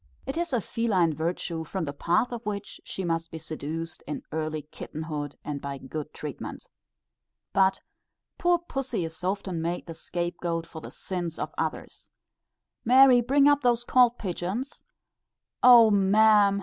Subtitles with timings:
[0.25, 4.23] It is a feline virtue, from the path of which she must be seduced in
[4.31, 6.67] early kitten hood, and by good treatment.
[7.53, 7.81] But
[8.39, 12.09] poor pussy is often made the scape goat for the sins of others.
[12.83, 14.83] "Mary, bring up those cold pigeons."
[15.61, 16.59] "O ma'am!